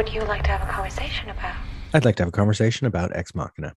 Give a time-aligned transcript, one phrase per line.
[0.00, 1.54] would you like to have a conversation about?
[1.92, 3.74] I'd like to have a conversation about Ex Machina.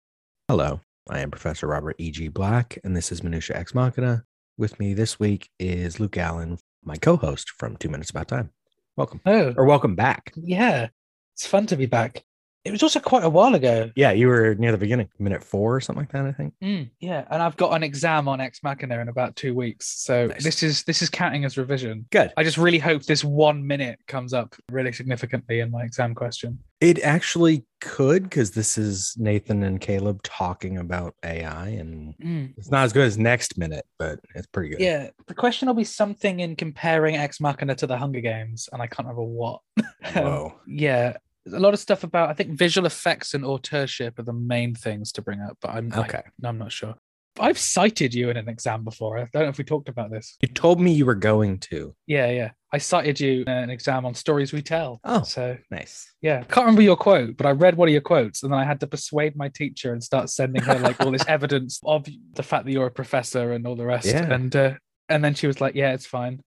[0.49, 2.29] Hello, I am Professor Robert E.G.
[2.29, 4.25] Black, and this is Minutia Ex Machina.
[4.59, 8.51] With me this week is Luke Allen, my co host from Two Minutes About Time.
[8.99, 10.31] Welcome, Oh, or welcome back.
[10.37, 10.89] yeah.
[11.33, 12.23] It's fun to be back.
[12.65, 13.91] It was also quite a while ago.
[13.97, 16.53] Yeah, you were near the beginning, minute four or something like that, I think.
[16.63, 20.27] Mm, yeah, and I've got an exam on Ex Machina in about two weeks, so
[20.27, 20.45] Nice.
[20.45, 22.05] this is this is counting as revision.
[22.11, 22.33] Good.
[22.37, 26.59] I just really hope this one minute comes up really significantly in my exam question.
[26.83, 32.71] It actually could, because this is Nathan and Caleb talking about AI, and Mm, it's
[32.71, 34.81] not as good as next minute, but it's pretty good.
[34.81, 38.83] Yeah, the question will be something in comparing Ex Machina to the Hunger Games, and
[38.83, 39.61] I can't remember what.
[40.15, 41.19] Um, yeah,
[41.53, 45.13] a lot of stuff about I think visual effects and authorship are the main things
[45.13, 46.23] to bring up, but I'm I- Okay.
[46.45, 46.95] I'm not sure.
[47.39, 49.17] I've cited you in an exam before.
[49.17, 50.37] I don't know if we talked about this.
[50.43, 51.95] You told me you were going to.
[52.07, 52.51] Yeah, yeah.
[52.73, 55.01] I cited you in an exam on stories we tell.
[55.05, 55.23] Oh.
[55.23, 56.13] so Nice.
[56.21, 58.65] yeah, can't remember your quote, but I read one of your quotes, and then I
[58.65, 62.43] had to persuade my teacher and start sending her like all this evidence of the
[62.43, 64.07] fact that you're a professor and all the rest.
[64.07, 64.31] Yeah.
[64.33, 64.75] And uh,
[65.09, 66.41] and then she was like, "Yeah, it's fine."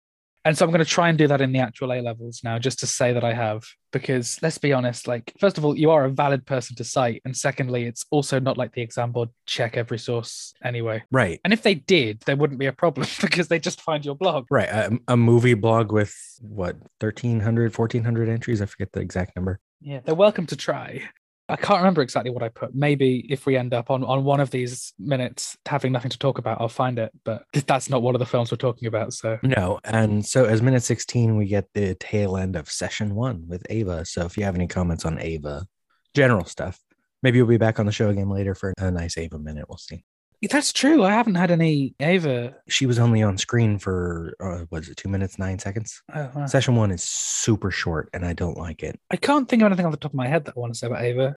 [0.43, 2.57] And so I'm going to try and do that in the actual A levels now,
[2.57, 5.91] just to say that I have, because let's be honest, like first of all, you
[5.91, 9.29] are a valid person to cite, and secondly, it's also not like the exam board
[9.45, 11.03] check every source anyway.
[11.11, 11.39] Right.
[11.43, 14.47] And if they did, there wouldn't be a problem because they just find your blog.
[14.49, 14.69] Right.
[14.69, 18.61] A, a movie blog with what, 1,300, 1,400 entries?
[18.61, 19.59] I forget the exact number.
[19.79, 21.03] Yeah, they're welcome to try.
[21.51, 22.73] I can't remember exactly what I put.
[22.73, 26.37] Maybe if we end up on, on one of these minutes having nothing to talk
[26.37, 27.11] about, I'll find it.
[27.25, 29.13] But that's not one of the films we're talking about.
[29.13, 29.79] So No.
[29.83, 34.05] And so as minute 16, we get the tail end of session one with Ava.
[34.05, 35.65] So if you have any comments on Ava,
[36.13, 36.79] general stuff,
[37.21, 39.65] maybe you'll be back on the show again later for a nice Ava minute.
[39.67, 40.05] We'll see.
[40.49, 41.03] That's true.
[41.03, 42.55] I haven't had any Ava.
[42.67, 46.01] She was only on screen for, uh, what is it, two minutes, nine seconds?
[46.13, 46.45] Oh, wow.
[46.47, 48.99] Session one is super short and I don't like it.
[49.11, 50.79] I can't think of anything off the top of my head that I want to
[50.79, 51.35] say about Ava.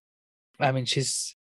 [0.61, 1.35] I mean, she's.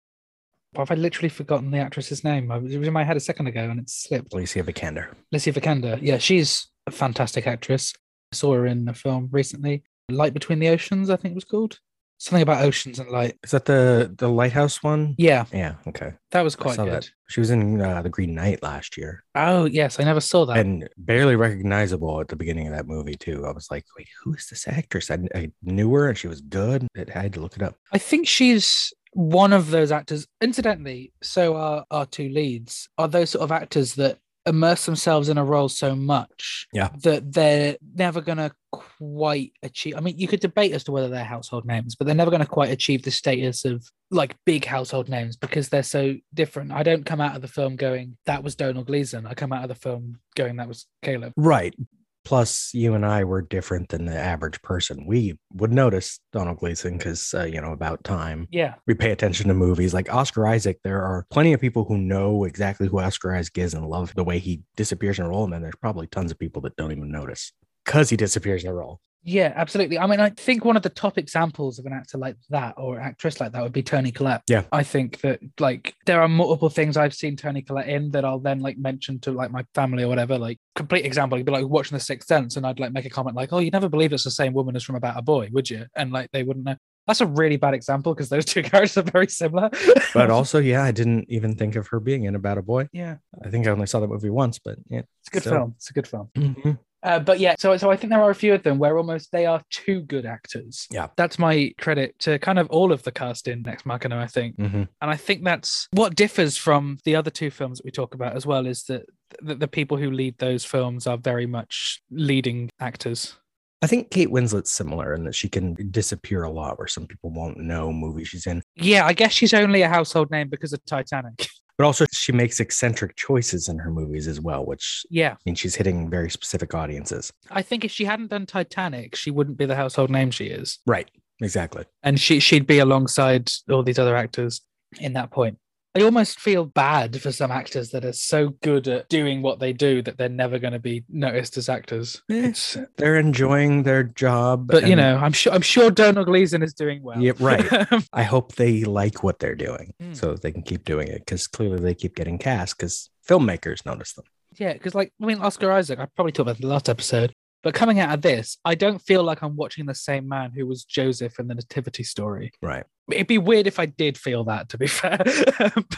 [0.76, 2.50] Have I literally forgotten the actress's name?
[2.50, 4.34] I was- It was in my head a second ago and it slipped.
[4.34, 5.14] Alicia Vikander.
[5.32, 5.98] Alicia Vikander.
[6.02, 7.94] Yeah, she's a fantastic actress.
[8.32, 11.44] I saw her in a film recently, Light Between the Oceans, I think it was
[11.44, 11.78] called.
[12.18, 13.36] Something about oceans and light.
[13.42, 15.14] Is that the the lighthouse one?
[15.18, 15.74] Yeah, Yeah.
[15.88, 16.12] Okay.
[16.30, 16.94] that was I quite saw good.
[17.02, 17.10] that.
[17.28, 19.24] She was in uh, the Green Knight last year.
[19.34, 20.56] Oh yes, I never saw that.
[20.58, 23.44] and barely recognizable at the beginning of that movie too.
[23.46, 25.10] I was like, wait, who is this actress?
[25.10, 26.86] I, I knew her and she was good.
[26.96, 27.76] I had to look it up.
[27.92, 30.26] I think she's one of those actors.
[30.40, 35.38] Incidentally, so are our two leads are those sort of actors that immerse themselves in
[35.38, 36.90] a role so much Yeah.
[37.02, 39.94] that they're never going to quite achieve.
[39.96, 42.42] I mean, you could debate as to whether they're household names, but they're never going
[42.42, 46.72] to quite achieve the status of like big household names because they're so different.
[46.72, 49.26] I don't come out of the film going, that was Domhnall Gleeson.
[49.26, 51.32] I come out of the film going, that was Caleb.
[51.36, 51.74] Right.
[52.24, 55.06] Plus, you and I were different than the average person.
[55.06, 58.48] We would notice Domhnall Gleeson because, uh, you know, about time.
[58.50, 58.74] Yeah.
[58.86, 60.80] We pay attention to movies like Oscar Isaac.
[60.82, 64.24] There are plenty of people who know exactly who Oscar Isaac is and love the
[64.24, 65.44] way he disappears in a role.
[65.44, 67.52] And then there's probably tons of people that don't even notice
[67.84, 69.00] because he disappears in a role.
[69.26, 69.98] Yeah, absolutely.
[69.98, 73.00] I mean, I think one of the top examples of an actor like that or
[73.00, 74.42] actress like that would be Toni Collette.
[74.50, 74.64] Yeah.
[74.70, 78.38] I think that like there are multiple things I've seen Toni Collette in that I'll
[78.38, 80.36] then like mention to like my family or whatever.
[80.36, 83.10] Like complete example, you'd be like watching The Sixth Sense, and I'd like make a
[83.10, 85.48] comment like, "Oh, you never believe it's the same woman as from About a Boy,
[85.52, 86.76] would you?" And like they wouldn't know.
[87.06, 89.70] That's a really bad example because those two characters are very similar.
[90.12, 92.90] But also, yeah, I didn't even think of her being in About a Boy.
[92.92, 95.50] yeah, I think I only saw that movie once, but yeah, it's a good So-
[95.50, 95.74] film.
[95.78, 96.28] It's a good film.
[96.36, 96.78] Mhm.
[97.04, 99.30] Uh, but yeah, so so I think there are a few of them where almost
[99.30, 100.86] they are two good actors.
[100.90, 101.08] Yeah.
[101.16, 104.18] that's my credit to kind of all of the cast in Ex Machina.
[104.18, 104.88] I think, Mhm.
[105.02, 108.34] and I think that's what differs from the other two films that we talk about
[108.34, 108.66] as well.
[108.66, 109.02] Is that
[109.42, 113.36] the, the people who lead those films are very much leading actors.
[113.82, 117.28] I think Kate Winslet's similar in that she can disappear a lot where some people
[117.30, 118.62] won't know movie she's in.
[118.76, 121.48] Yeah, I guess she's only a household name because of Titanic.
[121.76, 125.74] But also she makes eccentric choices in her movies as well, which yeah, means she's
[125.74, 127.32] hitting very specific audiences.
[127.50, 130.78] I think if she hadn't done Titanic, she wouldn't be the household name she is,
[130.86, 131.10] Right.
[131.42, 131.84] Exactly.
[132.04, 134.60] and she she'd be alongside all these other actors
[135.00, 135.58] in that point.
[135.96, 139.72] I almost feel bad for some actors that are so good at doing what they
[139.72, 142.20] do that they're never going to be noticed as actors.
[142.30, 144.66] Eh, It's, They're enjoying their job.
[144.66, 147.20] but you know, I'm sure I'm sure Domhnall Gleeson is doing well.
[147.20, 147.64] Yeah, right.
[148.12, 150.16] I hope they like what they're doing Mm.
[150.16, 154.14] so they can keep doing it because clearly they keep getting cast because filmmakers notice
[154.14, 154.24] them.
[154.58, 157.32] yeah, because like I mean, Oscar Isaac, I probably talked about the last episode,
[157.62, 160.66] but coming out of this, I don't feel like I'm watching the same man who
[160.66, 162.50] was Joseph in the Nativity story.
[162.60, 162.84] Right.
[163.10, 165.18] It'd be weird if I did feel that, to be fair.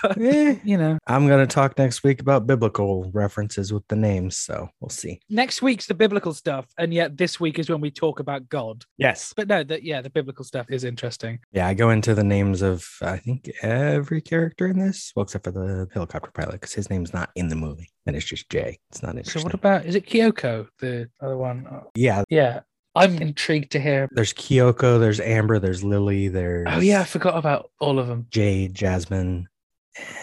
[0.02, 3.96] but, Eh, you know, I'm going to talk next week about biblical references with the
[3.96, 4.36] names.
[4.36, 5.20] So we'll see.
[5.30, 8.84] next week's the biblical stuff, and yet this week is when we talk about God.
[8.98, 9.32] Yes.
[9.36, 11.38] But no, that yeah, the biblical stuff is interesting.
[11.52, 15.44] Yeah, I go into the names of, I think, every character in this, well, except
[15.44, 17.90] for the helicopter pilot, because his name's not in the movie.
[18.06, 18.78] And it's just Jay.
[18.90, 19.40] It's not interesting.
[19.40, 21.66] So what about is it Kyoko, the other one?
[21.96, 22.60] Yeah, Yeah,
[22.96, 24.08] I'm intrigued to hear.
[24.12, 28.26] there's Kyoko, there's Amber, there's Lily, there's Oh yeah, I forgot about all of them.
[28.30, 29.48] Jade, Jasmine,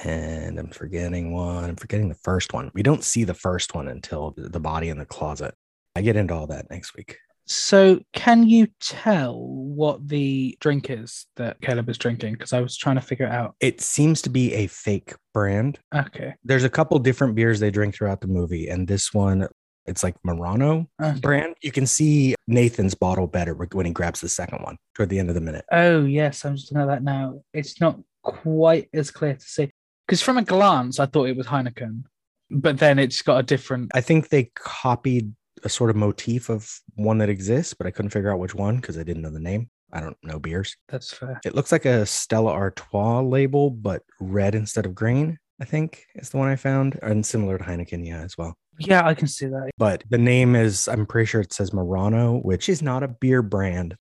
[0.04, 1.64] and I'm forgetting one.
[1.66, 2.72] I'm forgetting the first one.
[2.74, 5.54] We don't see the first one until the body in the closet.
[5.96, 7.18] I get into all that next week.
[7.46, 12.34] So, can you tell what the drink is that Caleb is drinking?
[12.34, 13.56] Because I was trying to figure it out.
[13.60, 15.78] It seems to be a fake brand.
[15.94, 16.36] Okay.
[16.46, 19.48] There's a couple different beers they drink throughout the movie, and this one,
[19.86, 21.20] it's like Murano oh, okay.
[21.20, 21.56] brand.
[21.62, 25.30] You can see Nathan's bottle better when he grabs the second one toward the end
[25.30, 25.66] of the minute.
[25.72, 27.42] Oh yes, I'm just looking at that now.
[27.54, 29.70] It's not quite as clear to see
[30.08, 32.04] because from a glance, I thought it was Heineken,
[32.50, 33.92] but then it's got a different.
[33.94, 35.34] I think they copied
[35.64, 38.78] a sort of motif of one that exists, but I couldn't figure out which one
[38.78, 39.70] because I didn't know the name.
[39.92, 40.76] I don't know beers.
[40.90, 41.40] That's fair.
[41.46, 45.38] It looks like a Stella Artois label, but red instead of green.
[45.62, 48.56] I think is the one I found, and similar to Heineken, yeah, as well.
[48.80, 49.70] Yeah, I can see that.
[49.78, 53.42] But the name is, I'm pretty sure it says Murano, which is not a beer
[53.42, 53.96] brand.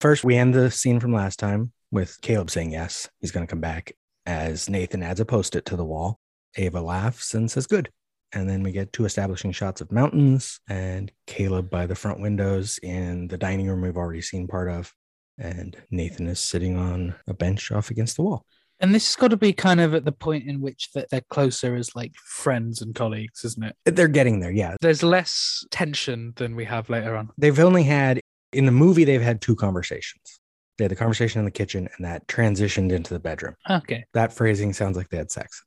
[0.00, 3.50] First, we end the scene from last time with Caleb saying yes, he's going to
[3.50, 3.92] come back
[4.26, 6.18] as Nathan adds a post it to the wall.
[6.56, 7.90] Ava laughs and says, good.
[8.32, 12.78] And then we get two establishing shots of mountains and Caleb by the front windows
[12.82, 14.92] in the dining room we've already seen part of.
[15.38, 18.44] And Nathan is sitting on a bench off against the wall.
[18.80, 21.22] And this has got to be kind of at the point in which that they're
[21.30, 23.76] closer as like friends and colleagues, isn't it?
[23.96, 24.76] They're getting there, yeah.
[24.80, 27.30] There's less tension than we have later on.
[27.38, 28.20] They've only had,
[28.52, 30.40] in the movie, they've had two conversations.
[30.76, 33.56] They had the conversation in the kitchen and that transitioned into the bedroom.
[33.68, 34.04] Okay.
[34.14, 35.62] That phrasing sounds like they had sex.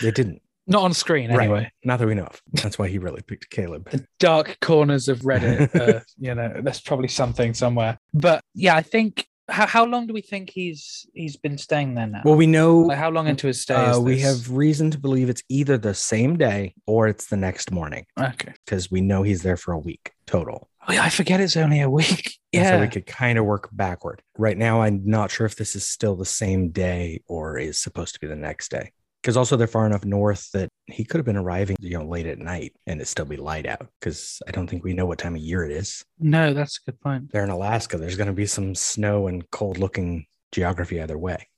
[0.00, 0.40] They didn't.
[0.68, 1.44] Not on screen, Right.
[1.44, 1.70] anyway.
[1.84, 2.42] Not that we know of.
[2.52, 3.88] That's why he really picked Caleb.
[3.90, 7.98] The dark corners of Reddit, uh, you know, there's probably something somewhere.
[8.14, 9.26] But yeah, I think.
[9.48, 12.22] How, how long do we think he's he's been staying there now?
[12.24, 13.74] Well, we know like how long into his stay?
[13.74, 17.70] uh, we have reason to believe it's either the same day or it's the next
[17.70, 18.52] morning Okay.
[18.64, 20.68] because we know he's there for a week total.
[20.88, 22.38] Oh, yeah, I forget it's only a week.
[22.52, 22.70] And Yeah.
[22.76, 24.22] So we could kind of work backward.
[24.38, 28.14] Right now, I'm not sure if this is still the same day or is supposed
[28.14, 28.92] to be the next day.
[29.20, 32.26] Because also they're far enough north that he could have been arriving, you know, late
[32.26, 33.88] at night and it still be light out.
[34.00, 36.04] Because I don't think we know what time of year it is.
[36.18, 37.32] no, that's a good point.
[37.32, 37.98] They're in Alaska.
[37.98, 41.48] There's going to be some snow and cold looking geography either way.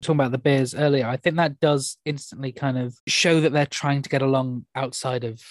[0.00, 3.66] Talking about the beers earlier, I think that does instantly kind of show that they're
[3.66, 5.42] trying to get along outside of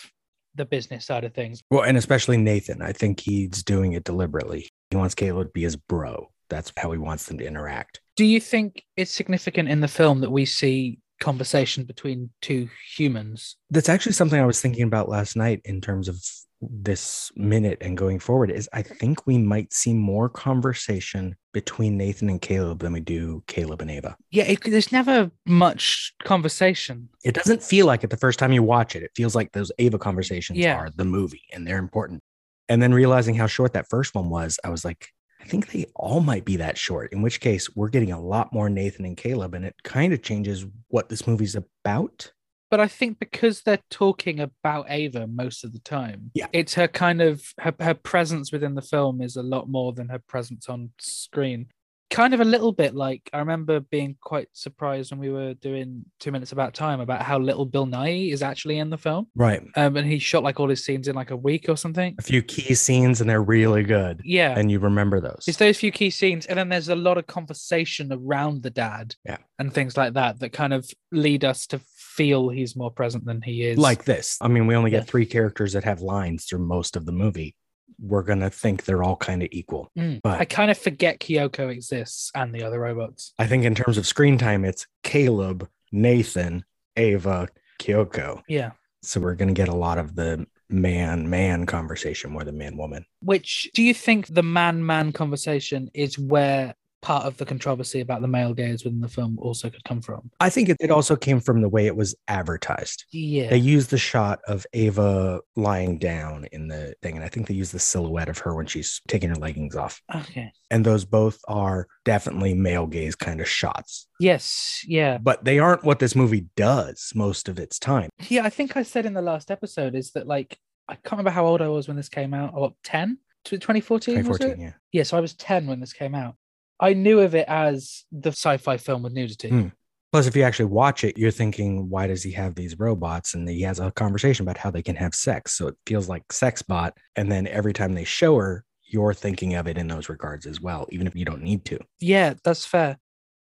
[0.55, 1.61] the business side of things.
[1.69, 2.81] Well, and especially Nathan.
[2.81, 4.69] I think he's doing it deliberately.
[4.89, 6.31] He wants Caleb to be his bro.
[6.49, 7.99] That's how he wants them to interact.
[8.15, 13.55] Do you think it's significant in the film that we see conversation between two humans?
[13.69, 16.17] That's actually something I was thinking about last night in terms of
[16.59, 22.29] this minute and going forward is I think we might see more conversation between Nathan
[22.29, 24.17] and Caleb than we do Caleb and Ava.
[24.31, 27.09] Yeah, it, there's never much conversation.
[27.23, 29.03] It doesn't feel like it the first time you watch it.
[29.03, 30.75] It feels like those Ava conversations Yeah.
[30.77, 32.21] are the movie and they're important.
[32.69, 35.09] And then realizing how short that first one was, I was like,
[35.47, 38.69] think they all might be that short, in which case we're getting a lot more
[38.69, 42.31] Nathan and Caleb, and it kind of changes what this movie's about.
[42.69, 46.47] But I think because they're talking about Ava most of the time, Yeah.
[46.51, 50.09] it's her kind of her, her presence within the film is a lot more than
[50.09, 51.67] her presence on screen.
[52.09, 56.05] Kind of a little bit like I remember being quite surprised when we were doing
[56.21, 59.27] two minutes about time about how little Bill Nighy is actually in the film.
[59.35, 59.61] Right.
[59.75, 62.15] Um, and he shot like all his scenes in like a week or something.
[62.17, 64.21] A few key scenes, and they're really good.
[64.23, 64.57] Yeah.
[64.57, 65.43] And you remember those.
[65.47, 69.15] It's those few key scenes, and then there's a lot of conversation around the dad,
[69.25, 69.37] Yeah.
[69.59, 73.41] and things like that that kind of lead us to feel he's more present than
[73.41, 73.77] he is.
[73.77, 74.37] like this.
[74.41, 75.11] I mean, we only get Yeah.
[75.11, 77.53] three characters that have lines through most of the movie.
[77.99, 79.91] We're going to think they're all kind of equal.
[79.97, 80.21] Mm.
[80.21, 83.33] but- I kind of forget Kyoko exists and the other robots.
[83.39, 86.63] I think in terms of screen time, it's Caleb, Nathan,
[86.95, 87.47] Ava,
[87.79, 88.41] Kyoko.
[88.47, 88.71] Yeah,
[89.03, 92.75] So we're going to get a lot of the man man conversation more than man
[92.75, 93.05] woman.
[93.21, 96.75] which do you think the man-man conversation is where
[97.07, 100.29] part of the controversy about the male gaze within the film also could come from?
[100.39, 103.05] I think it, it also came from the way it was advertised.
[103.11, 107.47] Yeah, They used the shot of Ava lying down in the thing, and I think
[107.47, 110.01] they used the silhouette of her when she's taking her leggings off.
[110.13, 110.51] okay.
[110.69, 115.83] And those both are definitely male gaze kind of shots, Yes, yeah, but they aren't
[115.83, 118.09] what this movie does most of its time.
[118.27, 118.43] yeah.
[118.43, 120.57] I think I said in the last episode is that like
[120.89, 122.53] I can't remember how old I was when this came out.
[122.55, 123.19] Oh, or ten?
[123.45, 124.29] 2014, was it?
[124.57, 124.73] 2014, yeah.
[124.91, 126.35] Yeah, so I was 10 when this came out.
[126.79, 129.49] I knew of it as the sci-fi film with nudity.
[129.49, 129.67] Hmm.
[130.13, 133.33] Plus, if you actually watch it, you're thinking, why does he have these robots?
[133.33, 135.51] And he has a conversation about how they can have sex.
[135.57, 136.97] So it feels like sex bot.
[137.17, 140.61] And then every time they show her, you're thinking of it in those regards as
[140.61, 141.79] well, even if you don't need to.
[141.99, 142.97] Yeah, that's fair.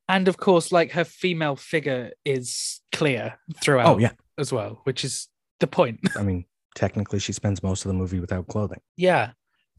[0.09, 4.11] And of course, like her female figure is clear throughout Oh, yeah.
[4.37, 5.29] as well, which is
[5.61, 6.01] the point.
[6.17, 6.43] I mean,
[6.75, 8.81] technically, she spends most of the movie without clothing.
[8.97, 9.31] yeah,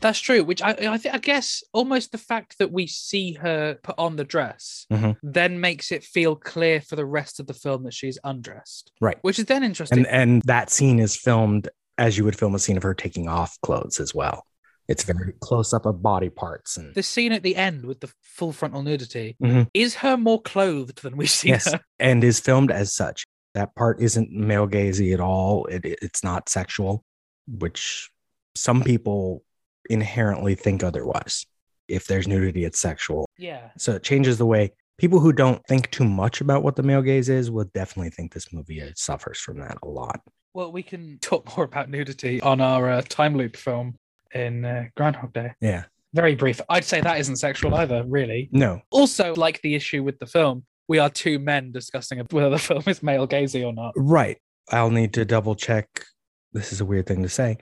[0.02, 0.44] that's true.
[0.44, 4.16] Which I I, th- I guess almost the fact that we see her put on
[4.16, 5.16] the dress Mhm.
[5.22, 8.92] then makes it feel clear for the rest of the film that she's undressed.
[9.00, 9.18] Right.
[9.22, 9.98] Which is then interesting.
[10.00, 11.68] And and that scene is filmed
[11.98, 14.44] as you would film a scene of her taking off clothes as well.
[14.88, 18.12] It's very close up of body parts and the scene at the end with the
[18.20, 19.68] full frontal nudity Mhm.
[19.72, 21.80] is her more clothed than we see yes, her.
[22.00, 23.24] and is filmed as such.
[23.54, 25.66] That part isn't male gazy at all.
[25.66, 27.04] It, it- it's not sexual,
[27.46, 28.10] which
[28.56, 29.44] some people
[29.90, 31.46] inherently think otherwise.
[31.88, 33.26] If there's nudity, it's sexual.
[33.38, 33.70] Yeah.
[33.78, 37.02] So it changes the way people who don't think too much about what the male
[37.02, 40.20] gaze is will definitely think this movie suffers from that a lot.
[40.54, 43.96] Well, we can talk more about nudity on our uh, time loop film
[44.34, 45.52] in uh, Groundhog Day.
[45.60, 45.84] Yeah.
[46.14, 46.60] Very brief.
[46.68, 48.50] I'd say that isn't sexual either, really.
[48.52, 48.82] No.
[48.90, 52.82] Also, like the issue with the film, we are two men discussing whether the film
[52.86, 53.92] is male gazy or not.
[53.96, 54.38] Right.
[54.70, 56.04] I'll need to double check.
[56.52, 57.58] This is a weird thing to say.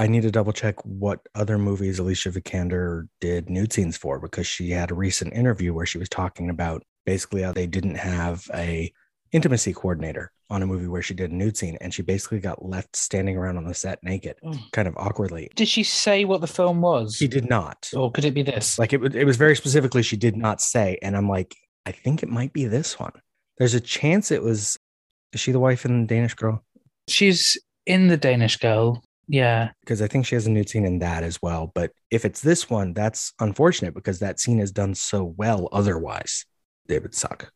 [0.00, 4.46] I need to double check what other movies Alicia Vikander did nude scenes for because
[4.46, 8.48] she had a recent interview where she was talking about basically how they didn't have
[8.54, 8.90] a
[9.32, 12.64] intimacy coordinator on a movie where she did a nude scene and she basically got
[12.64, 14.58] left standing around on the set naked Oh.
[14.72, 15.50] kind of awkwardly.
[15.54, 17.16] Did she say what the film was?
[17.16, 17.90] She did not.
[17.94, 18.78] Or could it be this?
[18.78, 21.54] Like it, it was very specifically she did not say and I'm like
[21.84, 23.12] I think it might be this one.
[23.58, 24.78] There's a chance it was
[25.34, 26.64] is she the wife in the Danish Girl?
[27.06, 29.02] She's in the Danish girl.
[29.30, 29.70] Yeah.
[29.80, 31.70] because I think she has a nude scene in that as well.
[31.74, 36.44] But if it's this one, that's unfortunate because that scene is done so well otherwise.
[36.88, 37.52] It would suck.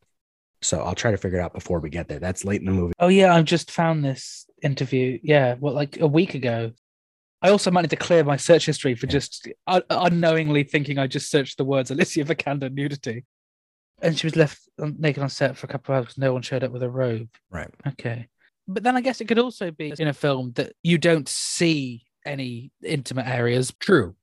[0.62, 2.20] So I'll try to figure it out before we get there.
[2.20, 2.94] That's late in the movie.
[3.00, 3.34] Oh, yeah.
[3.34, 5.18] I've just found this interview.
[5.22, 5.56] Yeah.
[5.58, 6.70] Well, like a week ago?
[7.42, 9.12] I also might need to clear my search history for Yeah.
[9.12, 13.24] just un- unknowingly thinking I just searched the words Alicia Vikander nudity.
[14.00, 16.42] And she was left naked on set for a couple of hours because no one
[16.42, 17.28] showed up with a robe.
[17.50, 17.70] Right.
[17.86, 18.28] Okay.
[18.66, 22.04] But then I guess it could also be in a film that you don't see
[22.24, 23.72] any intimate areas.
[23.78, 24.14] True.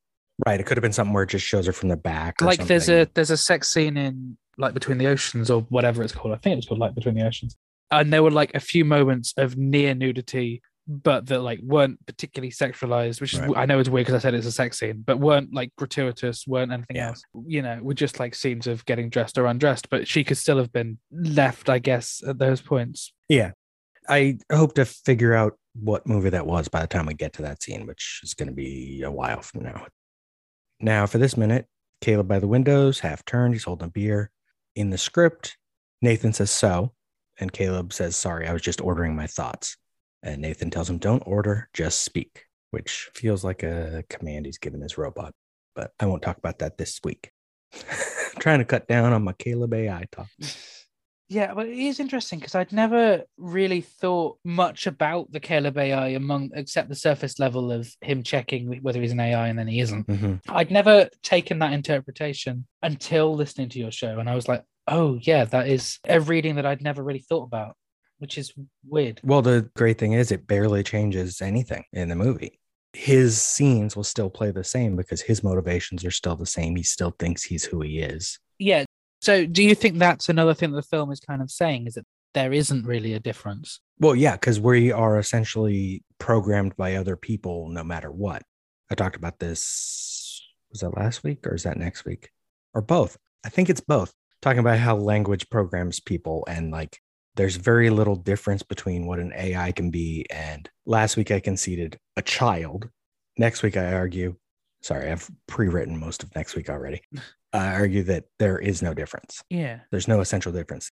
[0.46, 0.60] Right.
[0.60, 2.42] It could have been something where it just shows her from the back.
[2.42, 6.02] Or Like there's a there's a sex scene in like Between the Oceans or whatever
[6.04, 6.34] it's called.
[6.34, 7.56] I think it was called like Between the Oceans.
[7.92, 12.52] And there were like a few moments of near nudity, but that like weren't particularly
[12.52, 15.20] sexualized, which is I know it's weird because I said it's a sex scene, but
[15.20, 17.10] weren't like gratuitous, weren't anything Yeah.
[17.10, 17.22] else.
[17.46, 19.90] You know, were just like scenes of getting dressed or undressed.
[19.92, 23.14] But she could still have been left, I guess, at those points.
[23.30, 23.52] Yeah.
[24.08, 27.42] I hope to figure out what movie that was by the time we get to
[27.44, 29.88] that scene, which is going to be a while from now.
[30.80, 31.68] Now, for this minute,
[32.02, 34.32] Caleb by the windows, half turned, he's holding a beer.
[34.76, 35.58] In the script,
[36.02, 36.94] Nathan says so,
[37.40, 39.78] and Caleb says, Sorry, I was just ordering my thoughts.
[40.24, 44.82] And Nathan tells him, Don't order, just speak, which feels like a command he's given
[44.82, 45.34] his robot.
[45.76, 47.32] But I won't talk about that this week.
[48.40, 50.28] Trying to cut down on my Caleb AI talk.
[51.32, 56.10] Yeah, well, it is interesting because I'd never really thought much about the Caleb AI
[56.10, 59.80] among except the surface level of him checking whether he's an AI and then he
[59.80, 60.08] isn't.
[60.08, 60.42] Mhm.
[60.50, 65.20] I'd never taken that interpretation until listening to your show, and I was like, oh
[65.22, 67.78] yeah, that is a reading that I'd never really thought about,
[68.18, 68.54] which is
[68.86, 69.22] weird.
[69.24, 72.60] Well, the great thing is it barely changes anything in the movie.
[72.92, 76.76] His scenes will still play the same because his motivations are still the same.
[76.76, 78.38] He still thinks he's who he is.
[78.60, 78.84] Yeah.
[79.22, 81.94] So, do you think that's another thing that the film is kind of saying is
[81.94, 83.80] that there isn't really a difference?
[84.00, 88.42] Well, yeah, because we are essentially programmed by other people no matter what.
[88.90, 92.30] I talked about this, was that last week or is that next week?
[92.74, 93.18] Or both?
[93.46, 94.14] I think it's both.
[94.42, 96.98] Talking about how language programs people and like
[97.36, 100.26] there's very little difference between what an AI can be.
[100.32, 102.90] And last week I conceded a child.
[103.38, 104.36] Next week I argue,
[104.82, 107.02] sorry, I've pre written most of next week already.
[107.54, 109.44] I argue that there is no difference.
[109.50, 109.80] Yeah.
[109.92, 110.92] There's no essential difference.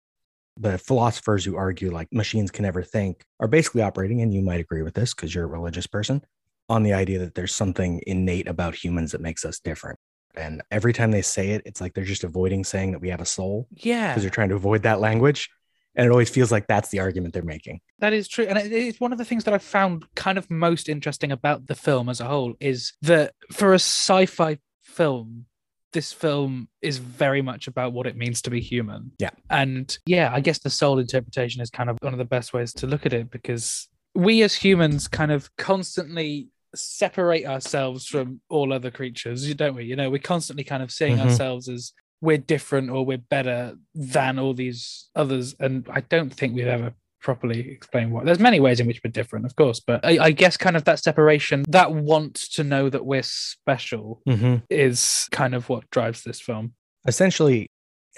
[0.57, 4.59] The philosophers who argue like machines can never think are basically operating, and you might
[4.59, 6.21] agree with this because you're a religious person,
[6.69, 9.97] on the idea that there's something innate about humans that makes us different.
[10.35, 13.21] And every time they say it, it's like they're just avoiding saying that we have
[13.21, 14.09] a soul Yeah.
[14.09, 15.49] because they're trying to avoid that language.
[15.95, 17.79] And it always feels like that's the argument they're making.
[17.99, 18.45] That is true.
[18.45, 21.75] And it's one of the things that I found kind of most interesting about the
[21.75, 25.45] film as a whole is that for a sci fi film,
[25.93, 29.11] this film is very much about what it means to be human.
[29.19, 29.29] Yeah.
[29.49, 32.73] And yeah, I guess the soul interpretation is kind of one of the best ways
[32.73, 38.73] to look at it because we as humans kind of constantly separate ourselves from all
[38.73, 39.85] other creatures, don't we?
[39.85, 41.25] You know, we're constantly kind of seeing Mhm.
[41.25, 45.55] ourselves as we're different or we're better than all these others.
[45.59, 46.93] And I don't think we've ever
[47.23, 48.25] properly explain what.
[48.25, 50.83] There's many ways in which we're different, of course, but I, I guess kind of
[50.83, 54.57] that separation, that want to know that we're special, Mm-hmm.
[54.69, 56.73] is kind of what drives this film.
[57.07, 57.69] Essentially,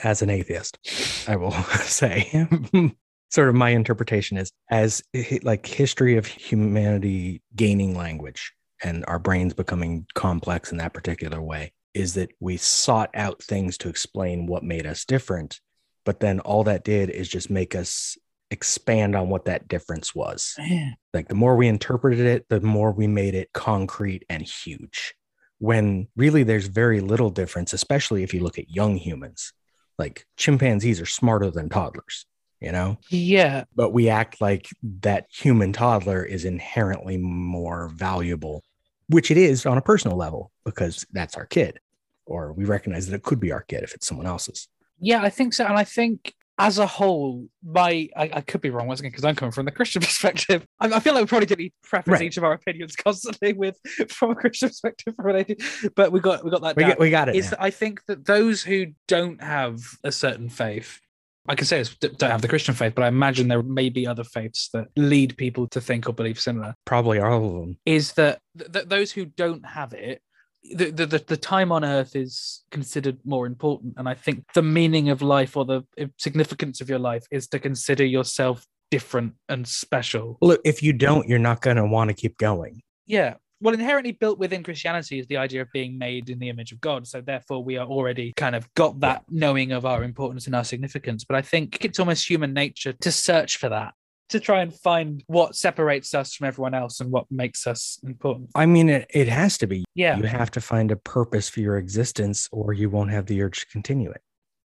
[0.04, 0.78] as an atheist,
[1.28, 2.48] I will say,
[3.30, 5.02] sort of my interpretation is as
[5.44, 11.72] like history of humanity gaining language and our brains becoming complex in that particular way
[11.94, 15.60] is that we sought out things to explain what made us different
[16.06, 18.18] but then all that did is just make us
[18.52, 20.56] expand on what that difference was.
[21.14, 25.14] Like the more we interpreted it the more we made it concrete and huge.
[25.60, 29.54] When really there's very little difference especially if you look at young humans.
[29.98, 32.26] Like chimpanzees are smarter than toddlers
[32.62, 32.98] you know?
[33.10, 33.66] Yeah.
[33.76, 34.70] but we act like
[35.02, 38.64] that human toddler is inherently more valuable
[39.08, 41.80] which it is on a personal level because that's our kid.
[42.26, 44.68] Or we recognize that it could be our kid if it's someone else's.
[45.00, 45.66] Yeah, I think so.
[45.66, 49.26] And I think as a whole, my I, I could be wrong once again because
[49.26, 50.66] I'm coming from the Christian perspective.
[50.80, 52.22] I, I feel like we probably didn't preface Right.
[52.22, 53.78] each of our opinions constantly with
[54.10, 55.62] from a Christian perspective related,
[55.96, 58.06] but we got we got that we, get, we got it is that I think
[58.08, 61.00] that those who don't have a certain faith,
[61.48, 64.08] I can say this, don't have the Christian faith, but I imagine there may be
[64.08, 66.74] other faiths that lead people to think or believe similar.
[66.86, 70.22] probably all of them Is that th- th- those who don't have it,
[70.74, 75.10] the, the the time on Earth is considered more important, and I think the meaning
[75.10, 75.84] of life or the
[76.18, 80.38] significance of your life is to consider yourself different and special.
[80.42, 83.36] look if you don't you're not going to want to keep going Yeah.
[83.62, 86.82] Well, inherently built within Christianity is the idea of being made in the image of
[86.82, 87.08] God.
[87.08, 90.66] So therefore, we are already kind of got that knowing of our importance and our
[90.66, 91.24] significance.
[91.24, 93.94] But I think it's almost human nature to search for that,
[94.30, 98.50] to try and find what separates us from everyone else and what makes us important.
[98.56, 100.18] i mean it, it has to be Yeah.
[100.18, 103.62] you have to find a purpose for your existence or you won't have the urge
[103.62, 104.22] to continue it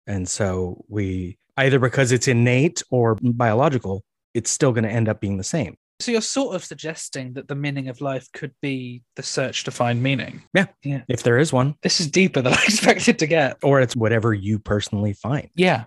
[0.07, 5.19] and so we either because it's innate or biological it's still going to end up
[5.21, 9.01] being the same So you're sort of suggesting that the meaning of life could be
[9.15, 10.43] the search to find meaning.
[10.53, 10.65] Yeah.
[10.83, 11.03] Yeah.
[11.07, 13.55] If there is one This is deeper than I expected to get.
[13.63, 15.85] or it's whatever you personally find Yeah.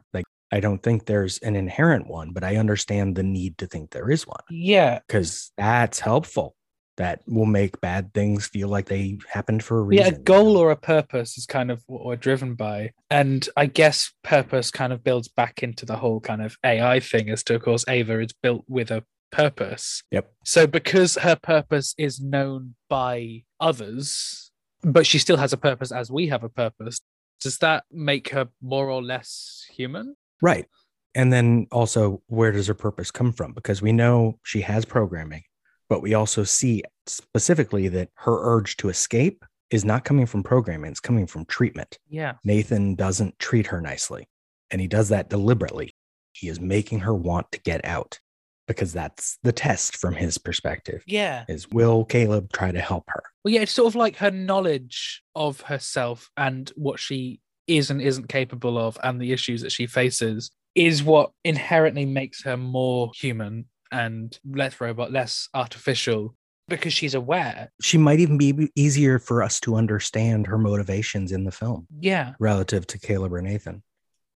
[0.52, 4.10] I don't think there's an inherent one but i understand the need to think there
[4.10, 5.00] is one Yeah.
[5.06, 6.54] because that's helpful
[6.96, 10.04] that will make bad things feel like they happened for a reason.
[10.04, 12.90] Yeah, a goal or a purpose is kind of what we're driven by.
[13.08, 17.30] And I guess purpose kind of builds back into the whole kind of AI thing
[17.30, 20.02] as to, of course, Ava is built with a purpose.
[20.10, 20.32] Yep.
[20.44, 24.50] So because her purpose is known by others,
[24.82, 27.00] but she still has a purpose as we have a purpose,
[27.40, 30.16] does that make her more or less human?
[30.42, 30.66] Right.
[31.14, 33.52] And then also, where does her purpose come from?
[33.52, 35.42] Because we know she has programming,
[35.88, 40.90] but we also see specifically that her urge to escape is not coming from programming,
[40.90, 41.98] it's coming from treatment.
[42.08, 42.34] Yeah.
[42.44, 44.28] Nathan doesn't treat her nicely,
[44.70, 45.94] and he does that deliberately.
[46.32, 48.20] He is making her want to get out
[48.68, 51.02] because that's the test from his perspective.
[51.06, 51.44] Yeah.
[51.48, 53.22] Is will Caleb try to help her?
[53.42, 58.00] Well, yeah, it's sort of like her knowledge of herself and what she is and
[58.00, 63.10] isn't capable of, and the issues that she faces, is what inherently makes her more
[63.14, 66.34] human and less robot, less artificial,
[66.68, 67.70] because she's aware.
[67.80, 72.34] She might even be easier for us to understand her motivations in the film Yeah,
[72.38, 73.82] relative to Caleb or Nathan.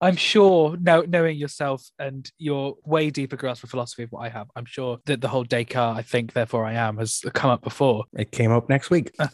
[0.00, 0.76] I'm sure.
[0.78, 4.64] Know, knowing yourself and your way deeper grasp of philosophy of what I have, I'm
[4.64, 8.04] sure that the whole Descartes, I think, therefore I am, has come up before.
[8.18, 9.14] It came up next week.
[9.18, 9.30] but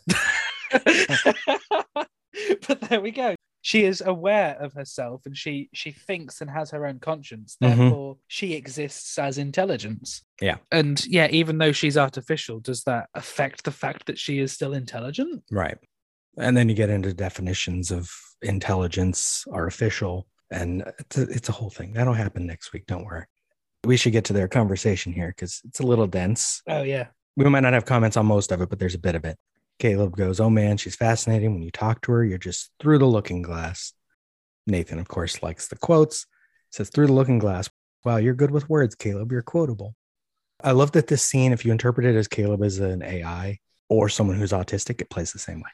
[2.83, 3.35] there we go.
[3.61, 7.57] She is aware of herself and she she thinks and has her own conscience.
[7.63, 7.77] Mhm.
[7.77, 10.23] Therefore, she exists as intelligence.
[10.41, 10.57] Yeah.
[10.71, 14.75] And yeah, even though she's artificial, does that affect the fact that she is still
[14.75, 15.43] intelligent?
[15.51, 15.79] Right.
[16.37, 18.11] And then you get into definitions of
[18.43, 21.93] intelligence, artificial, and it's a, it's a whole thing.
[21.93, 22.87] That'll happen next week.
[22.87, 23.25] Don't worry.
[23.85, 26.63] We should get to their conversation here because it's a little dense.
[26.69, 27.09] Oh yeah.
[27.37, 29.37] We might not have comments on most of it, but there's a bit of it.
[29.79, 31.53] Caleb goes, Oh man, she's fascinating.
[31.53, 33.93] When you talk to her, you're just through the looking glass.
[34.67, 36.27] Nathan, of course, likes the quotes,
[36.71, 37.71] says, Through the looking glass.
[38.05, 39.33] Wow, you're good with words, Caleb.
[39.33, 39.95] You're quotable.
[40.63, 44.09] I love that this scene, if you interpret it as Caleb as an AI or
[44.09, 45.71] someone who's autistic, it plays the same way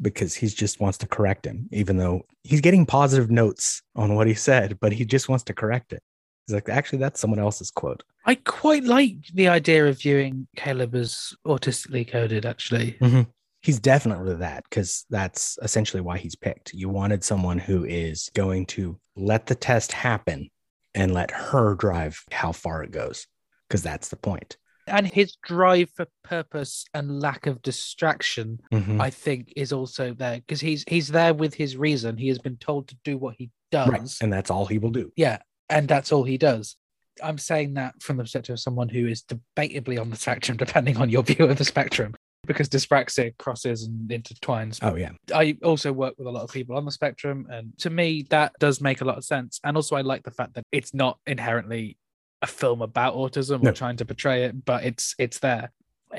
[0.00, 4.28] because he just wants to correct him, even though he's getting positive notes on what
[4.28, 6.02] he said, but he just wants to correct it.
[6.46, 8.04] He's like, actually, that's someone else's quote.
[8.24, 12.96] I quite like the idea of viewing Caleb as autistically coded, actually.
[13.00, 13.22] Mm-hmm.
[13.62, 16.72] He's definitely that because that's essentially why he's picked.
[16.72, 20.48] You wanted someone who is going to let the test happen
[20.94, 23.26] and let her drive how far it goes
[23.68, 24.56] because that's the point.
[24.86, 29.00] And his drive for purpose and lack of distraction Mhm.
[29.00, 32.16] I think is also there because he's he's there with his reason.
[32.16, 33.88] He has been told to do what he does.
[33.88, 34.10] Right.
[34.22, 35.12] And that's all he will do.
[35.16, 36.76] Yeah, and that's all he does.
[37.22, 40.96] I'm saying that from the perspective of someone who is debatably on the spectrum, depending
[40.96, 42.14] on your view of the spectrum,
[42.48, 44.80] because dyspraxia crosses and intertwines.
[44.82, 45.10] Oh, yeah.
[45.32, 48.52] I also work with a lot of people on the spectrum, and to me, that
[48.58, 49.60] does make a lot of sense.
[49.62, 51.96] And also, I like the fact that it's not inherently
[52.42, 53.70] a film about autism No.
[53.70, 55.70] or trying to portray it, but it's it's there.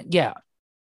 [0.10, 0.34] Yeah,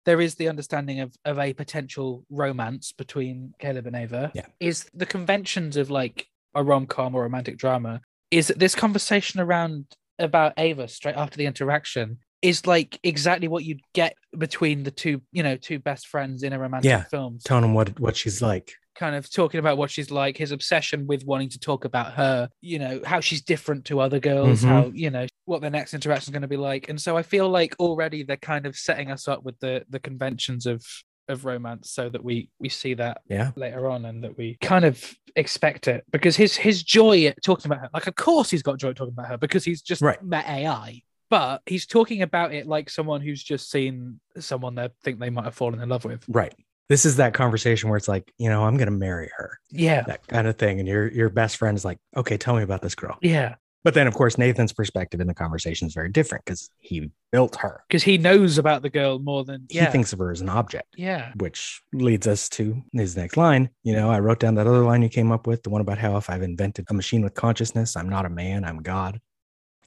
[0.05, 4.31] there is the understanding of of a potential romance between Caleb and Ava.
[4.33, 4.47] Yeah.
[4.59, 8.01] is the conventions of like a rom com or romantic drama.
[8.31, 9.85] Is that this conversation around
[10.19, 15.21] about Ava straight after the interaction is like exactly what you'd get between the two,
[15.31, 17.03] you know, two best friends in a romantic Yeah.
[17.05, 18.73] film Telling him what, what she's like.
[18.95, 22.49] kind of talking about what she's like, his obsession with wanting to talk about her,
[22.61, 24.67] you know, how she's different to other girls, Mhm.
[24.67, 26.89] how, you know, what their next interaction is going to be like.
[26.89, 29.99] And so I feel like already they're kind of setting us up with the the
[29.99, 30.83] conventions of
[31.29, 33.51] of romance so that we we see that Yeah.
[33.57, 37.69] later on and that we kind of expect it because his his joy at talking
[37.69, 40.23] about her like of course he's got joy talking about her because he's just Right.
[40.23, 45.19] met AI but he's talking about it like someone who's just seen someone they think
[45.19, 46.53] they might have fallen in love with Right.
[46.89, 50.03] This is that conversation where it's like, you know, I'm going to marry her, yeah
[50.03, 50.79] that kind of thing.
[50.79, 53.17] And your your best friend is like, okay, tell me about this girl.
[53.21, 57.11] yeah But then, of course, Nathan's perspective in the conversation is very different because he
[57.31, 57.83] built her.
[57.89, 60.87] because he knows about the girl more than He thinks of her as an object,
[60.95, 63.69] yeah which leads us to his next line.
[63.83, 65.97] You know, I wrote down that other line you came up with, the one about
[65.97, 69.19] how if I've invented a machine with consciousness, I'm not a man, I'm God.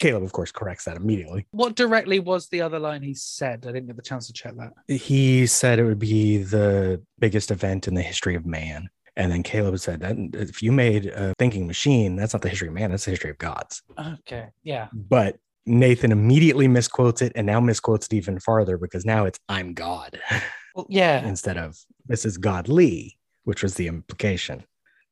[0.00, 1.46] Caleb, of course, corrects that immediately.
[1.52, 4.54] what directly was the other line he said i didn't get the chance to check
[4.56, 8.88] that He said it would be the biggest event in the history of man.
[9.16, 12.68] And then Caleb said that if you made a thinking machine, that's not the history
[12.68, 13.82] of man, that's the history of gods.
[13.98, 15.36] okay yeah But
[15.66, 20.18] Nathan immediately misquotes it and now misquotes it even farther because now it's I'm God
[20.74, 24.64] well, yeah instead of this is godly, which was the implication.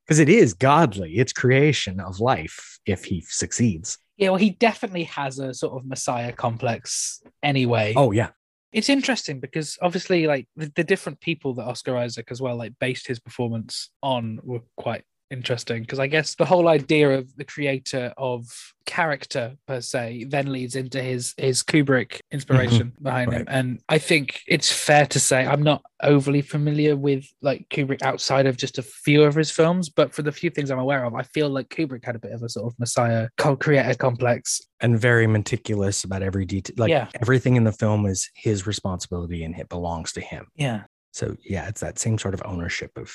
[0.06, 3.98] Because it is godly, it's creation of life if he succeeds.
[4.18, 8.30] Yeah well he definitely has a sort of messiah complex anyway Oh, yeah.
[8.72, 12.74] it's interesting because obviously like the, the different people that oscar isaac as well like
[12.78, 17.44] based his performance on were quite interesting because i guess the whole idea of the
[17.44, 18.46] creator of
[18.86, 23.02] character per se then leads into his his kubrick inspiration mm-hmm.
[23.04, 27.68] behind him and i think it's fair to say i'm not overly familiar with like
[27.68, 30.78] kubrick outside of just a few of his films but for the few things i'm
[30.78, 33.94] aware of i feel like kubrick had a bit of a sort of messiah co-creator
[33.94, 36.74] complex And very meticulous about every detail.
[36.78, 37.08] Like Yeah.
[37.20, 40.46] everything in the film is his responsibility and it belongs to him.
[40.54, 43.12] yeah So yeah, it's that same sort of ownership of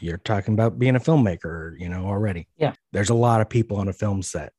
[0.00, 2.48] you're talking about being a filmmaker, you know, already.
[2.56, 2.74] Yeah.
[2.92, 4.52] There's a lot of people on a film set.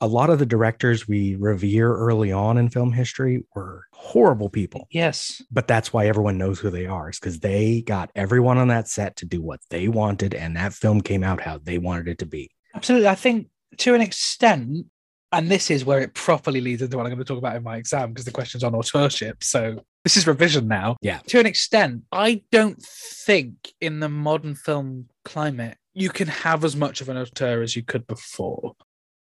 [0.00, 4.86] A lot of the directors we revere early on in film history were horrible people,
[4.90, 7.08] yes but that's why everyone knows who they are.
[7.08, 10.74] Is because they got everyone on that set to do what they wanted, and that
[10.74, 12.50] film came out how they wanted it to be.
[12.74, 13.08] Absolutely.
[13.08, 14.86] I think to an extent,
[15.32, 17.62] and this is where it properly leads into what I'm going to talk about in
[17.62, 19.42] my exam because the question's on authorship.
[19.42, 20.96] So this is revision now.
[21.00, 21.18] Yeah.
[21.28, 26.76] To an extent, I don't think in the modern film climate you can have as
[26.76, 28.74] much of an auteur as you could before.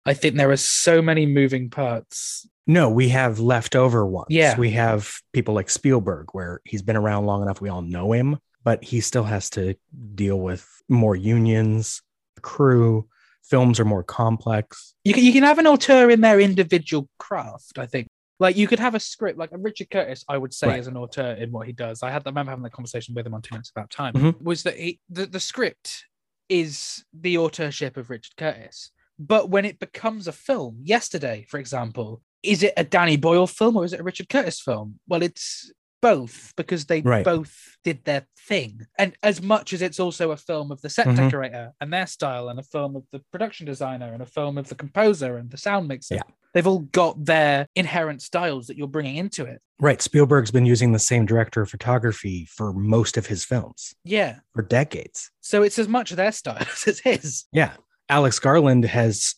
[0.06, 2.48] I think there are so many moving parts.
[2.66, 4.28] No, we have leftover ones.
[4.30, 4.56] Yeah.
[4.56, 8.38] We have people like Spielberg, where he's been around long enough, we all know him,
[8.64, 9.74] but he still has to
[10.14, 12.02] deal with more unions,
[12.40, 13.08] crew.
[13.42, 14.94] Films are more complex.
[15.04, 18.06] You can, you can have an auteur in their individual craft, I think.
[18.40, 20.80] Like you could have a script, like a Richard Curtis, I would say, Right.
[20.80, 22.02] is an auteur in what he does.
[22.02, 24.14] I had, I remember having that conversation with him on Two Minutes About Time.
[24.14, 24.40] Mhm.
[24.42, 26.06] Was that he, the the script
[26.48, 32.22] is the authorship of Richard Curtis, but when it becomes a film, yesterday, for example,
[32.42, 34.98] is it a Danny Boyle film or is it a Richard Curtis film?
[35.06, 35.70] Well, it's
[36.02, 37.22] both because they Right.
[37.22, 38.86] both did their thing.
[38.98, 41.16] And as much as it's also a film of the set Mhm.
[41.16, 44.68] decorator and their style, and a film of the production designer, and a film of
[44.70, 46.22] the composer and the sound mixer, Yeah.
[46.54, 49.60] They've all got their inherent styles that you're bringing into it.
[49.78, 50.02] Right.
[50.02, 54.36] Spielberg's been using the same director of photography for most of his films Yeah.
[54.54, 55.30] for decades.
[55.40, 57.44] So it's as much their style as it's his.
[57.52, 57.72] Yeah.
[58.08, 59.34] Alex Garland has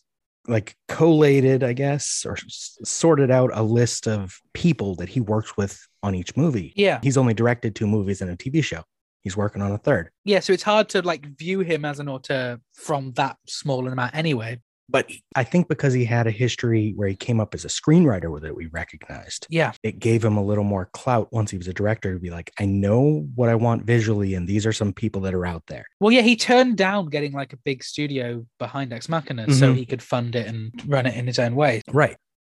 [0.47, 5.87] like collated, I guess, or sorted out a list of people that he works with
[6.01, 6.73] on each movie.
[6.75, 6.99] Yeah.
[7.01, 8.83] He's only directed two movies and a TV show.
[9.21, 10.09] He's working on a third.
[10.25, 10.41] Yeah.
[10.41, 14.59] So it's hard to like view him as an auteur from that small amount anyway.
[14.89, 18.31] But I think because he had a history where he came up as a screenwriter
[18.31, 19.71] with it, we recognized Yeah.
[19.81, 22.51] it gave him a little more clout once he was a director to be like,
[22.59, 25.85] I know what I want visually, and these are some people that are out there.
[25.99, 29.77] Well, yeah, he turned down getting like a big studio behind Ex Machina so Mhm.
[29.77, 31.81] he could fund it and run it in his own way.
[31.91, 32.17] Right.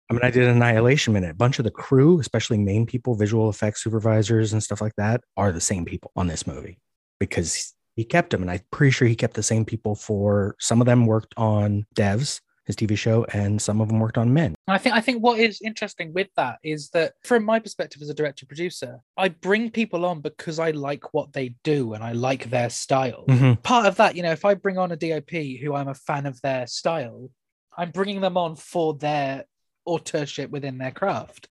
[0.09, 1.31] I mean, I did Annihilation Minute.
[1.31, 5.21] A bunch of the crew, especially main people, visual effects supervisors, and stuff like that,
[5.37, 6.77] are the same people on this movie
[7.19, 8.41] because he kept them.
[8.41, 11.85] And I'm pretty sure he kept the same people for some of them worked on
[11.95, 14.55] Devs, his TV show, and some of them worked on Men.
[14.67, 18.09] I think I think what is interesting with that is that from my perspective as
[18.09, 22.13] a director producer, I bring people on because I like what they do and I
[22.13, 23.25] like their style.
[23.27, 23.61] Mhm.
[23.63, 26.25] Part of that, you know, if I bring on a DOP who I'm a fan
[26.25, 27.29] of their style,
[27.77, 29.45] I'm bringing them on for their
[29.85, 31.49] authorship within their craft.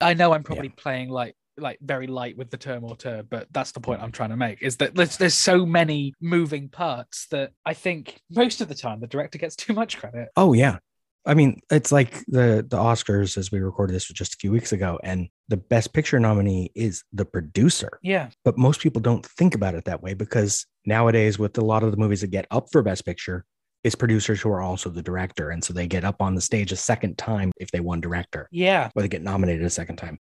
[0.00, 3.72] I know I'm probably playing like like very light with the term auteur, but that's
[3.72, 4.12] the point I'm mm-hmm.
[4.12, 8.60] trying to make is that there's there's so many moving parts that I think most
[8.60, 10.28] of the time the director gets too much credit.
[10.36, 10.78] Oh yeah.
[11.26, 14.72] I mean, it's like the the Oscars as we recorded this just a few weeks
[14.72, 17.98] ago, and the best picture nominee is the producer.
[18.02, 18.28] Yeah.
[18.44, 21.90] But most people don't think about it that way because nowadays, with a lot of
[21.92, 23.46] the movies that get up for best picture,
[23.84, 25.50] it's producers who are also the director.
[25.50, 28.48] And so they get up on the stage a second time if they won director,
[28.50, 28.90] Yeah.
[28.94, 30.18] or they get nominated a second time.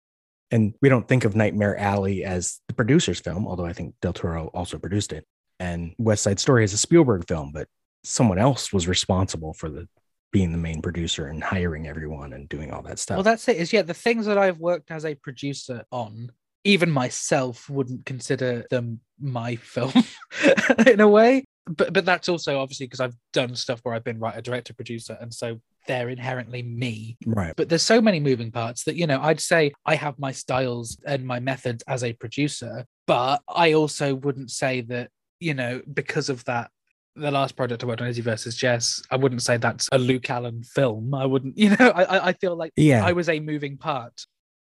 [0.52, 4.14] And we don't think of Nightmare Alley as the producer's film, although I think Del
[4.14, 5.26] Toro also produced it.
[5.60, 7.68] And West Side Story is a Spielberg film, but
[8.04, 9.88] someone else was responsible for the
[10.32, 13.18] being the main producer and hiring everyone and doing all that stuff.
[13.18, 13.58] Well, that's it.
[13.58, 16.32] Is yeah, the things that I've worked as a producer on,
[16.64, 19.92] even myself wouldn't consider them my film
[20.88, 21.44] in a way.
[21.68, 25.18] But but that's also obviously because I've done stuff where I've been writer, director, producer,
[25.20, 27.18] and so they're inherently me.
[27.26, 27.54] right.
[27.56, 30.98] But there's so many moving parts that you know I'd say I have my styles
[31.06, 36.30] and my methods as a producer, but I also wouldn't say that you know because
[36.30, 36.70] of that.
[37.18, 40.30] The last project I worked on, Izzy versus Jess, I wouldn't say that's a Luke
[40.30, 41.14] Allen film.
[41.14, 43.06] I wouldn't, you know, I I- feel like Yeah.
[43.06, 44.14] I was a moving part.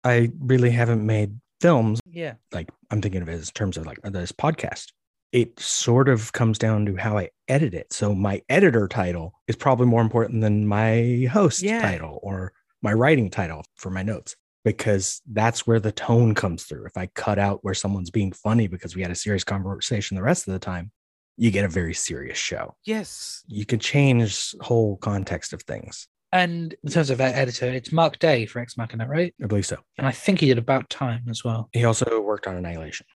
[0.03, 2.33] I really haven't made films Yeah.
[2.51, 4.87] like I'm thinking of it as terms of like this podcast.
[5.33, 7.91] It sort of comes down to how I edit it.
[7.91, 11.81] So my editor title is probably more important than my host Yeah.
[11.81, 16.85] title or my writing title for my notes because that's where the tone comes through.
[16.85, 20.23] If I cut out where someone's being funny because we had a serious conversation the
[20.23, 20.91] rest of the time,
[21.35, 22.75] you get a very serious show.
[22.85, 23.43] Yes.
[23.47, 26.07] You can change whole context of things.
[26.31, 29.33] And in terms of e- editor, it's Mark Day for Ex Machina, right?
[29.43, 29.77] I believe so.
[29.97, 31.69] And I think he did About Time as well.
[31.73, 33.05] He also worked on Annihilation.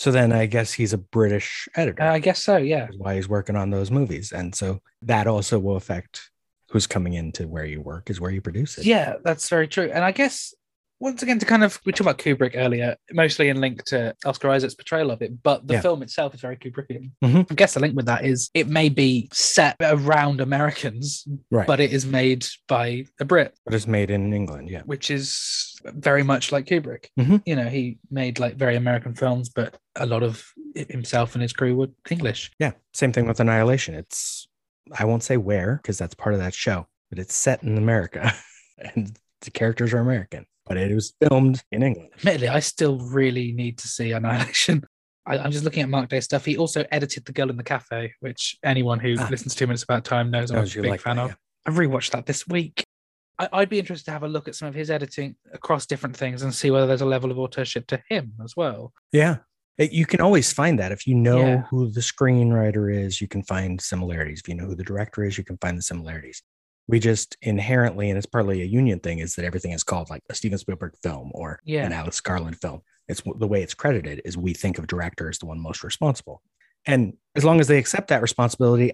[0.00, 2.02] So then I guess he's a British editor.
[2.02, 2.56] I guess so.
[2.56, 2.88] Yeah.
[2.96, 4.32] why he's working on those movies.
[4.32, 6.30] And so that also will affect
[6.70, 8.86] who's coming into where you work, is where you produce it.
[8.86, 9.90] Yeah, that's very true.
[9.92, 10.54] And I guess
[11.00, 14.50] once again, to kind of we talked about Kubrick earlier, mostly in link to Oscar
[14.50, 15.80] Isaac's portrayal of it, but the Yeah.
[15.80, 17.10] film itself is very Kubrickian.
[17.24, 17.50] Mhm.
[17.50, 21.66] I guess the link with that is it may be set around Americans, Right.
[21.66, 24.68] but it is made by a Brit, But it's made in England.
[24.70, 24.82] Yeah.
[24.84, 27.06] which is very much like Kubrick.
[27.18, 27.42] Mhm.
[27.46, 31.52] You know, he made like very American films, but a lot of himself and his
[31.54, 32.50] crew were English.
[32.58, 32.72] Yeah.
[32.92, 33.94] Same thing with Annihilation.
[33.94, 34.46] It's,
[34.92, 38.34] I won't say where because that's part of that show, but it's set in America
[38.94, 42.10] and the characters are American, but it was filmed in England.
[42.18, 44.82] Admittedly, I still really need to see Annihilation.
[45.26, 46.44] I, I'm just looking at Mark Day stuff.
[46.44, 49.28] He also edited The Girl in the Cafe, which anyone who Ah.
[49.30, 51.30] listens to Two Minutes About Time knows I'm Oh, a big like fan that, of.
[51.30, 51.34] yeah.
[51.66, 52.82] I've rewatched that this week.
[53.38, 56.16] I, I'd be interested to have a look at some of his editing across different
[56.16, 58.92] things and see whether there's a level of authorship to him as well.
[59.12, 59.36] Yeah.
[59.78, 60.92] You can always find that.
[60.92, 61.62] If you know Yeah.
[61.70, 64.40] who the screenwriter is, you can find similarities.
[64.40, 66.42] If you know who the director is, you can find the similarities.
[66.90, 70.22] We just inherently, and it's partly a union thing, is that everything is called like
[70.28, 71.86] a Steven Spielberg film or Yeah.
[71.86, 72.80] an Alex Garland film.
[73.08, 76.42] It's the way it's credited is we think of director as the one most responsible.
[76.86, 78.92] And as long as they accept that responsibility,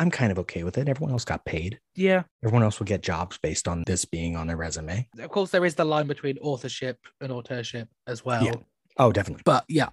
[0.00, 0.88] I'm kind of okay with it.
[0.88, 1.80] Everyone else got paid.
[1.96, 2.22] Yeah.
[2.44, 5.08] Everyone else will get jobs based on this being on their resume.
[5.18, 8.44] Of course, there is the line between authorship and authorship as well.
[8.44, 8.54] Yeah.
[8.96, 9.42] Oh, definitely.
[9.44, 9.88] But yeah,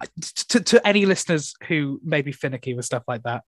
[0.48, 3.42] to, to any listeners who may be finicky with stuff like that,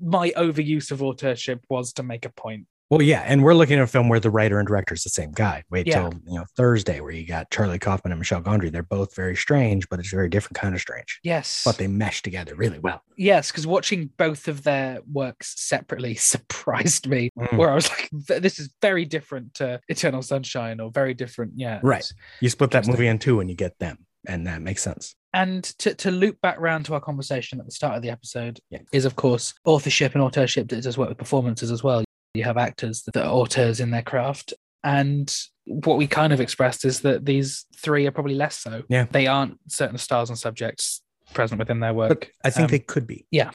[0.00, 2.66] my overuse of authorship was to make a point.
[2.90, 5.10] Well, yeah, and we're looking at a film where the writer and director is the
[5.10, 5.64] same guy.
[5.70, 6.02] Wait Yeah.
[6.10, 8.70] till you know Thursday, where you got Charlie Kaufman and Michel Gondry.
[8.70, 11.18] They're both very strange, but it's a very different kind of strange.
[11.22, 11.62] Yes.
[11.64, 13.02] But they mesh together really well.
[13.16, 17.56] Yes, because watching both of their works separately surprised me, Mm.
[17.56, 21.52] where I was like, this is very different to Eternal Sunshine or very different.
[21.56, 21.80] Yeah.
[21.82, 22.04] Right.
[22.40, 25.14] You split that movie in two, and you get them, and that makes sense.
[25.32, 28.60] And to, to loop back round to our conversation at the start of the episode
[28.70, 28.80] Yeah.
[28.92, 32.04] is, of course, authorship and authorship that does work with performances as well.
[32.34, 34.54] You have actors that are auteurs in their craft.
[34.82, 35.34] And
[35.66, 38.82] what we kind of expressed is that these three are probably less so.
[38.88, 39.06] Yeah.
[39.10, 41.00] They aren't certain styles and subjects
[41.32, 42.08] present within their work.
[42.08, 43.24] But I think Um, they could be.
[43.30, 43.52] yeah.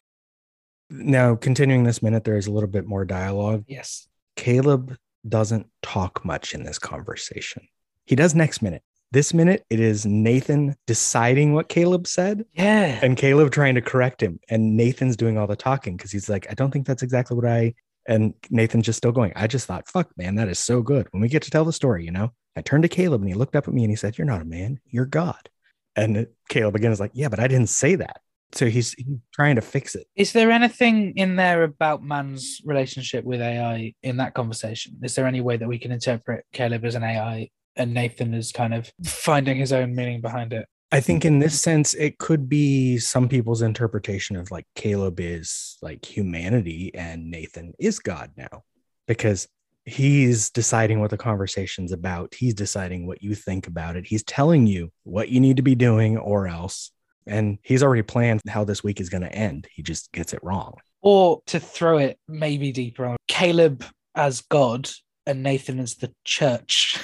[0.89, 3.65] Now, continuing this minute, there is a little bit more dialogue.
[3.67, 4.07] yes.
[4.37, 4.95] Caleb
[5.27, 7.67] doesn't talk much in this conversation.
[8.05, 8.81] He does next minute.
[9.11, 12.99] This minute, it is Nathan deciding what Caleb said Yeah.
[13.03, 14.39] and Caleb trying to correct him.
[14.49, 17.45] And Nathan's doing all the talking because he's like, I don't think that's exactly what
[17.45, 17.73] I.
[18.09, 21.07] And Nathan's just still going, I just thought, fuck, man, that is so good.
[21.11, 23.35] When we get to tell the story, you know, I turned to Caleb and he
[23.35, 25.47] looked up at me and he said, You're not a man, you're God.
[25.95, 28.21] And Caleb again is like, Yeah, but I didn't say that.
[28.51, 30.07] So he's, he's trying to fix it.
[30.15, 34.97] Is there anything in there about man's relationship with AI in that conversation?
[35.03, 38.51] Is there any way that we can interpret Caleb as an AI and Nathan as
[38.51, 40.67] kind of finding his own meaning behind it?
[40.91, 45.77] I think in this sense, it could be some people's interpretation of like Caleb is
[45.81, 48.63] like humanity and Nathan is God now
[49.07, 49.47] because
[49.85, 52.33] he's deciding what the conversation's about.
[52.33, 54.07] He's deciding what you think about it.
[54.07, 56.91] He's telling you what you need to be doing or else.
[57.27, 59.67] And he's already planned how this week is going to end.
[59.71, 60.75] He just gets it wrong.
[61.01, 64.89] Or to throw it maybe deeper on Caleb as God
[65.27, 66.97] and Nathan as the church.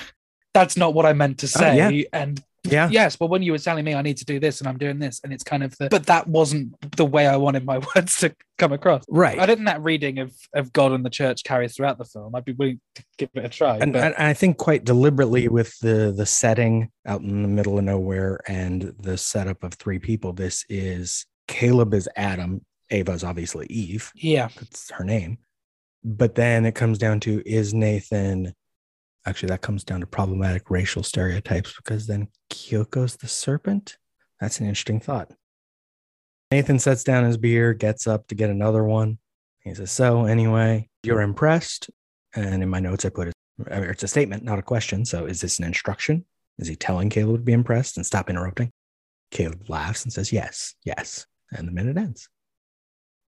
[0.53, 1.77] That's not what I meant to Oh, say.
[1.91, 2.03] yeah.
[2.11, 2.89] And Yeah.
[2.91, 4.99] yes, but when you were telling me I need to do this and I'm doing
[4.99, 8.17] this, and it's kind of the, but that wasn't the way I wanted my words
[8.19, 9.03] to come across.
[9.09, 9.37] Right.
[9.39, 12.35] I think that reading of, of God and the church carries throughout the film.
[12.35, 13.77] I'd be willing to give it a try.
[13.77, 17.77] and, but and I think quite deliberately with the the setting out in the middle
[17.77, 20.33] of nowhere and the setup of three people.
[20.33, 24.11] This is Caleb is Adam, Ava's obviously Eve.
[24.15, 25.37] yeah, That's her name.
[26.03, 28.53] But then it comes down to is Nathan
[29.25, 33.97] actually that comes down to problematic racial stereotypes because then Kyoko's the serpent.
[34.39, 35.31] That's an interesting thought.
[36.51, 39.17] Nathan sets down his beer, gets up to get another one.
[39.61, 41.89] He says, So, anyway, you're impressed.
[42.35, 43.33] And in my notes, I put it,
[43.67, 45.05] it's a statement, not a question.
[45.05, 46.25] So, is this an instruction?
[46.59, 48.71] Is he telling Caleb to be impressed and stop interrupting?
[49.31, 51.25] Caleb laughs and says, Yes, yes.
[51.51, 52.29] And the minute ends.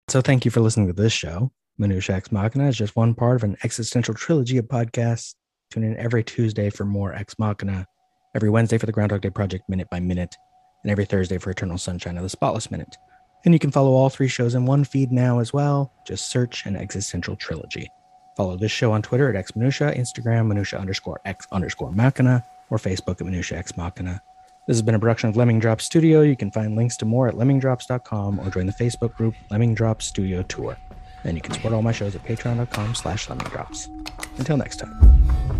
[0.09, 1.51] So, thank you for listening to this show.
[1.79, 5.35] Minutia Ex Machina is just one part of an existential trilogy of podcasts.
[5.69, 7.87] Tune in every Tuesday for more Ex Machina,
[8.35, 10.35] every Wednesday for the Groundhog Day Project Minute by Minute,
[10.83, 12.95] and every Thursday for Eternal Sunshine of the Spotless Minute.
[13.45, 15.91] And you can follow all three shows in one feed now as well.
[16.05, 17.89] Just search an existential trilogy.
[18.35, 22.77] Follow this show on Twitter at X Minutia, Instagram Minutia underscore X underscore Machina, or
[22.77, 24.21] Facebook at Minutia X Machina.
[24.67, 26.21] This has been a production of Lemming Drop Studio.
[26.21, 30.01] You can find links to more at lemmingdrops.com or join the Facebook group Lemming Drop
[30.01, 30.77] Studio Tour.
[31.23, 33.87] And you can support all my shows at patreon.com slash lemmingdrops.
[34.37, 35.56] Until next time.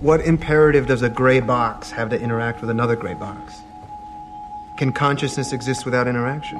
[0.00, 3.60] What imperative does a gray box have to interact with another gray box?
[4.78, 6.58] Can consciousness exist without interaction?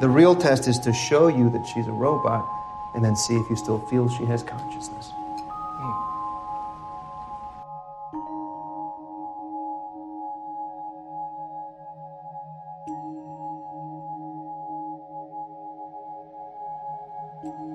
[0.00, 2.46] The real test is to show you that she's a robot
[2.94, 5.12] and then see if you still feel she has consciousness.
[17.40, 17.73] Hmm.